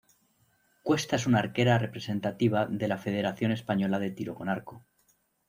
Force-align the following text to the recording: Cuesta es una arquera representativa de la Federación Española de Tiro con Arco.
Cuesta 0.81 1.15
es 1.15 1.27
una 1.27 1.37
arquera 1.37 1.77
representativa 1.77 2.65
de 2.65 2.87
la 2.87 2.97
Federación 2.97 3.51
Española 3.51 3.99
de 3.99 4.09
Tiro 4.09 4.33
con 4.33 4.49
Arco. 4.49 4.83